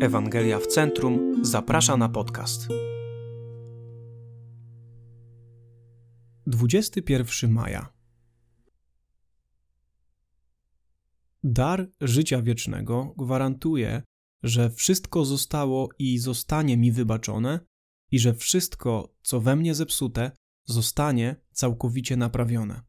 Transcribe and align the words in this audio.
Ewangelia 0.00 0.58
w 0.58 0.66
Centrum 0.66 1.44
zaprasza 1.44 1.96
na 1.96 2.08
podcast. 2.08 2.68
21 6.46 7.52
maja. 7.52 7.92
Dar 11.44 11.90
życia 12.00 12.42
wiecznego 12.42 13.14
gwarantuje, 13.16 14.02
że 14.42 14.70
wszystko 14.70 15.24
zostało 15.24 15.88
i 15.98 16.18
zostanie 16.18 16.76
mi 16.76 16.92
wybaczone 16.92 17.60
i 18.10 18.18
że 18.18 18.34
wszystko, 18.34 19.14
co 19.22 19.40
we 19.40 19.56
mnie 19.56 19.74
zepsute, 19.74 20.30
zostanie 20.64 21.36
całkowicie 21.52 22.16
naprawione. 22.16 22.82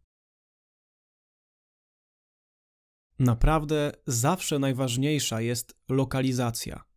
Naprawdę 3.19 3.91
zawsze 4.07 4.59
najważniejsza 4.59 5.41
jest 5.41 5.79
lokalizacja. 5.89 6.88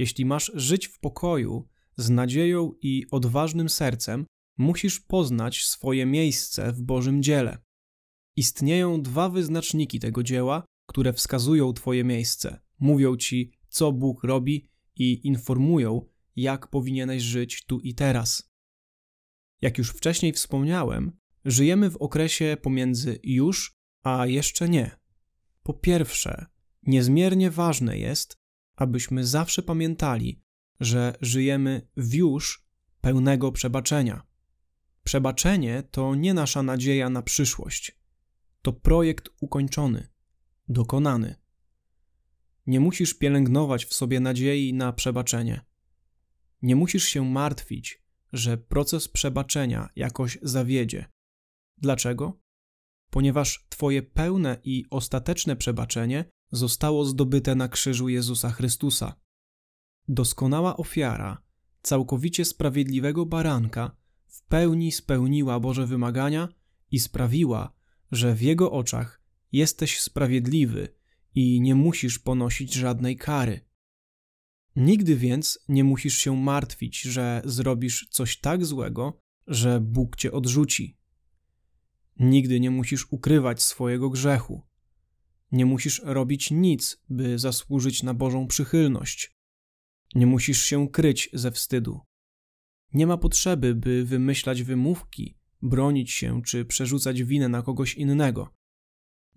Jeśli 0.00 0.24
masz 0.24 0.52
żyć 0.54 0.86
w 0.86 1.00
pokoju, 1.00 1.68
z 1.96 2.10
nadzieją 2.10 2.72
i 2.82 3.06
odważnym 3.10 3.68
sercem, 3.68 4.26
musisz 4.58 5.00
poznać 5.00 5.64
swoje 5.64 6.06
miejsce 6.06 6.72
w 6.72 6.82
Bożym 6.82 7.22
dziele. 7.22 7.58
Istnieją 8.36 9.02
dwa 9.02 9.28
wyznaczniki 9.28 10.00
tego 10.00 10.22
dzieła, 10.22 10.64
które 10.86 11.12
wskazują 11.12 11.72
Twoje 11.72 12.04
miejsce, 12.04 12.60
mówią 12.78 13.16
Ci, 13.16 13.52
co 13.68 13.92
Bóg 13.92 14.24
robi 14.24 14.68
i 14.96 15.26
informują, 15.26 16.06
jak 16.36 16.68
powinieneś 16.68 17.22
żyć 17.22 17.64
tu 17.66 17.80
i 17.80 17.94
teraz. 17.94 18.50
Jak 19.60 19.78
już 19.78 19.90
wcześniej 19.90 20.32
wspomniałem, 20.32 21.12
żyjemy 21.44 21.90
w 21.90 21.96
okresie 21.96 22.56
pomiędzy 22.62 23.20
już 23.22 23.74
a 24.02 24.26
jeszcze 24.26 24.68
nie. 24.68 24.96
Po 25.62 25.74
pierwsze, 25.74 26.46
niezmiernie 26.82 27.50
ważne 27.50 27.98
jest, 27.98 28.39
abyśmy 28.80 29.26
zawsze 29.26 29.62
pamiętali, 29.62 30.42
że 30.80 31.16
żyjemy 31.20 31.88
w 31.96 32.14
już 32.14 32.66
pełnego 33.00 33.52
przebaczenia. 33.52 34.22
Przebaczenie 35.04 35.82
to 35.90 36.14
nie 36.14 36.34
nasza 36.34 36.62
nadzieja 36.62 37.10
na 37.10 37.22
przyszłość. 37.22 38.00
To 38.62 38.72
projekt 38.72 39.28
ukończony, 39.40 40.08
dokonany. 40.68 41.34
Nie 42.66 42.80
musisz 42.80 43.14
pielęgnować 43.14 43.84
w 43.84 43.94
sobie 43.94 44.20
nadziei 44.20 44.74
na 44.74 44.92
przebaczenie. 44.92 45.60
Nie 46.62 46.76
musisz 46.76 47.04
się 47.04 47.24
martwić, 47.24 48.02
że 48.32 48.58
proces 48.58 49.08
przebaczenia 49.08 49.88
jakoś 49.96 50.38
zawiedzie. 50.42 51.06
Dlaczego? 51.78 52.40
Ponieważ 53.10 53.66
Twoje 53.68 54.02
pełne 54.02 54.60
i 54.64 54.84
ostateczne 54.90 55.56
przebaczenie 55.56 56.24
zostało 56.50 57.04
zdobyte 57.04 57.54
na 57.54 57.68
krzyżu 57.68 58.08
Jezusa 58.08 58.50
Chrystusa. 58.50 59.14
Doskonała 60.08 60.76
ofiara, 60.76 61.42
całkowicie 61.82 62.44
sprawiedliwego 62.44 63.26
baranka, 63.26 63.96
w 64.26 64.42
pełni 64.42 64.92
spełniła 64.92 65.60
Boże 65.60 65.86
wymagania 65.86 66.48
i 66.90 67.00
sprawiła, 67.00 67.72
że 68.12 68.34
w 68.34 68.42
Jego 68.42 68.72
oczach 68.72 69.22
jesteś 69.52 70.00
sprawiedliwy 70.00 70.88
i 71.34 71.60
nie 71.60 71.74
musisz 71.74 72.18
ponosić 72.18 72.74
żadnej 72.74 73.16
kary. 73.16 73.60
Nigdy 74.76 75.16
więc 75.16 75.58
nie 75.68 75.84
musisz 75.84 76.18
się 76.18 76.36
martwić, 76.36 77.00
że 77.00 77.42
zrobisz 77.44 78.08
coś 78.10 78.40
tak 78.40 78.66
złego, 78.66 79.20
że 79.46 79.80
Bóg 79.80 80.16
cię 80.16 80.32
odrzuci. 80.32 80.98
Nigdy 82.18 82.60
nie 82.60 82.70
musisz 82.70 83.06
ukrywać 83.12 83.62
swojego 83.62 84.10
grzechu. 84.10 84.62
Nie 85.52 85.66
musisz 85.66 86.02
robić 86.04 86.50
nic, 86.50 87.02
by 87.08 87.38
zasłużyć 87.38 88.02
na 88.02 88.14
Bożą 88.14 88.46
przychylność. 88.46 89.32
Nie 90.14 90.26
musisz 90.26 90.62
się 90.62 90.88
kryć 90.88 91.30
ze 91.32 91.50
wstydu. 91.50 92.00
Nie 92.94 93.06
ma 93.06 93.16
potrzeby, 93.16 93.74
by 93.74 94.04
wymyślać 94.04 94.62
wymówki, 94.62 95.38
bronić 95.62 96.10
się 96.10 96.42
czy 96.42 96.64
przerzucać 96.64 97.22
winę 97.22 97.48
na 97.48 97.62
kogoś 97.62 97.94
innego. 97.94 98.54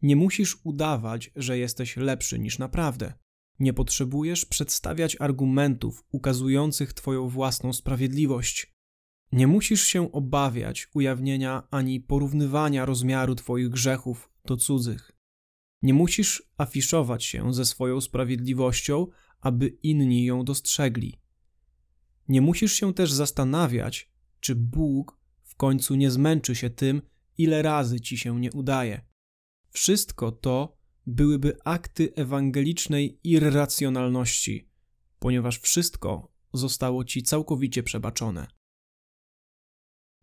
Nie 0.02 0.16
musisz 0.16 0.58
udawać, 0.64 1.32
że 1.36 1.58
jesteś 1.58 1.98
lepszy 1.98 2.40
niż 2.40 2.60
naprawdę. 2.60 3.14
Nie 3.60 3.74
potrzebujesz 3.74 4.46
przedstawiać 4.46 5.18
argumentów 5.20 6.04
ukazujących 6.12 6.94
Twoją 6.94 7.30
własną 7.30 7.74
sprawiedliwość. 7.74 8.74
Nie 9.32 9.48
musisz 9.48 9.84
się 9.84 10.12
obawiać 10.12 10.88
ujawnienia 10.94 11.68
ani 11.72 12.00
porównywania 12.00 12.86
rozmiaru 12.86 13.36
Twoich 13.36 13.70
grzechów 13.70 14.30
do 14.46 14.58
cudzych. 14.58 15.13
Nie 15.84 15.94
musisz 15.94 16.44
afiszować 16.58 17.26
się 17.26 17.54
ze 17.54 17.66
swoją 17.66 18.02
sprawiedliwością, 18.02 19.08
aby 19.42 19.68
inni 19.68 20.26
ją 20.26 20.46
dostrzegli. 20.46 21.20
Nie 22.28 22.42
musisz 22.42 22.74
się 22.74 22.94
też 22.94 23.12
zastanawiać, 23.12 24.12
czy 24.40 24.56
Bóg 24.56 25.20
w 25.44 25.56
końcu 25.56 25.96
nie 25.96 26.12
zmęczy 26.12 26.56
się 26.56 26.70
tym, 26.70 27.02
ile 27.38 27.62
razy 27.62 28.02
ci 28.02 28.18
się 28.18 28.40
nie 28.40 28.52
udaje. 28.52 29.06
Wszystko 29.70 30.32
to 30.32 30.78
byłyby 31.06 31.58
akty 31.66 32.14
ewangelicznej 32.16 33.20
irracjonalności, 33.24 34.70
ponieważ 35.20 35.60
wszystko 35.60 36.32
zostało 36.54 37.06
ci 37.06 37.24
całkowicie 37.24 37.84
przebaczone. 37.84 38.48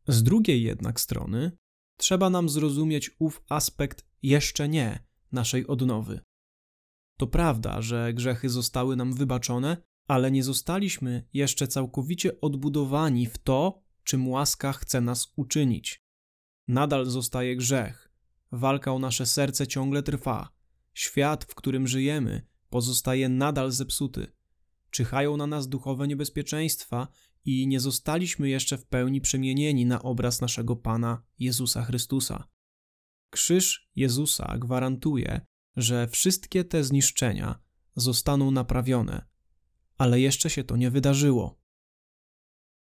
Z 0.08 0.22
drugiej 0.22 0.62
jednak 0.62 1.00
strony, 1.00 1.52
trzeba 1.96 2.30
nam 2.30 2.48
zrozumieć 2.48 3.10
ów 3.18 3.42
aspekt 3.48 4.06
jeszcze 4.22 4.68
nie, 4.68 5.09
naszej 5.32 5.66
odnowy. 5.66 6.20
To 7.16 7.26
prawda, 7.26 7.82
że 7.82 8.12
grzechy 8.14 8.48
zostały 8.48 8.96
nam 8.96 9.12
wybaczone, 9.12 9.76
ale 10.06 10.30
nie 10.30 10.44
zostaliśmy 10.44 11.28
jeszcze 11.32 11.68
całkowicie 11.68 12.40
odbudowani 12.40 13.26
w 13.26 13.38
to, 13.38 13.82
czym 14.04 14.28
łaska 14.28 14.72
chce 14.72 15.00
nas 15.00 15.32
uczynić. 15.36 16.04
Nadal 16.68 17.06
zostaje 17.06 17.56
grzech. 17.56 18.12
Walka 18.52 18.92
o 18.92 18.98
nasze 18.98 19.26
serce 19.26 19.66
ciągle 19.66 20.02
trwa. 20.02 20.50
Świat, 20.94 21.44
w 21.44 21.54
którym 21.54 21.86
żyjemy, 21.86 22.46
pozostaje 22.70 23.28
nadal 23.28 23.70
zepsuty. 23.70 24.32
Czyhają 24.90 25.36
na 25.36 25.46
nas 25.46 25.68
duchowe 25.68 26.08
niebezpieczeństwa 26.08 27.08
i 27.44 27.66
nie 27.66 27.80
zostaliśmy 27.80 28.48
jeszcze 28.48 28.78
w 28.78 28.86
pełni 28.86 29.20
przemienieni 29.20 29.86
na 29.86 30.02
obraz 30.02 30.40
naszego 30.40 30.76
Pana 30.76 31.22
Jezusa 31.38 31.84
Chrystusa. 31.84 32.48
Krzyż 33.30 33.90
Jezusa 33.96 34.58
gwarantuje, 34.58 35.40
że 35.76 36.08
wszystkie 36.08 36.64
te 36.64 36.84
zniszczenia 36.84 37.58
zostaną 37.96 38.50
naprawione, 38.50 39.26
ale 39.98 40.20
jeszcze 40.20 40.50
się 40.50 40.64
to 40.64 40.76
nie 40.76 40.90
wydarzyło. 40.90 41.60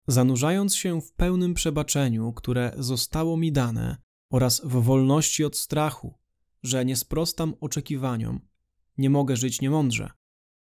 Zanurzając 0.08 0.76
się 0.76 1.02
w 1.02 1.14
pełnym 1.14 1.54
przebaczeniu, 1.54 2.34
które 2.34 2.74
zostało 2.78 3.38
mi 3.38 3.52
dane, 3.52 3.98
oraz 4.30 4.62
w 4.66 4.72
wolności 4.72 5.44
od 5.44 5.58
strachu, 5.58 6.20
że 6.64 6.86
nie 6.86 6.96
sprostam 6.96 7.56
oczekiwaniom, 7.60 8.40
nie 8.98 9.10
mogę 9.10 9.36
żyć 9.36 9.62
niemądrze. 9.62 10.12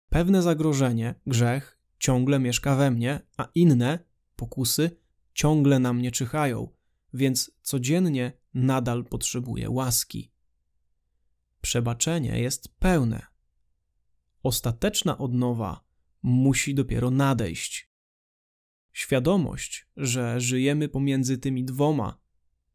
Pewne 0.08 0.42
zagrożenie, 0.42 1.14
grzech, 1.26 1.78
ciągle 1.98 2.38
mieszka 2.38 2.76
we 2.76 2.90
mnie, 2.90 3.20
a 3.36 3.48
inne, 3.54 3.98
pokusy, 4.36 4.90
ciągle 5.34 5.78
na 5.78 5.92
mnie 5.92 6.10
czyhają, 6.10 6.69
więc 7.14 7.50
codziennie 7.62 8.32
nadal 8.54 9.04
potrzebuje 9.04 9.70
łaski. 9.70 10.32
Przebaczenie 11.60 12.41
jest 12.41 12.69
pełne. 12.78 13.26
Ostateczna 14.42 15.19
odnowa 15.19 15.84
musi 16.22 16.74
dopiero 16.74 17.10
nadejść. 17.10 17.92
Świadomość, 18.92 19.86
że 19.96 20.41
żyjemy 20.41 20.88
pomiędzy 20.88 21.38
tymi 21.38 21.64
dwoma, 21.64 22.20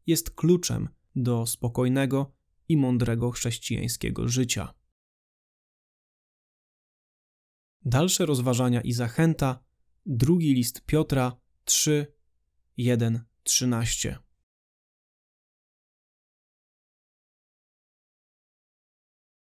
jest 0.06 0.30
kluczem 0.30 0.88
do 1.16 1.46
spokojnego 1.46 2.36
i 2.68 2.76
mądrego 2.76 3.30
chrześcijańskiego 3.30 4.28
życia. 4.28 4.74
Dalsze 7.84 8.26
rozważania 8.26 8.80
i 8.80 8.92
zachęta. 8.92 9.64
Drugi 10.06 10.54
list 10.54 10.84
Piotra 10.86 11.36
3, 11.64 12.06
1, 12.76 13.24
13. 13.46 14.18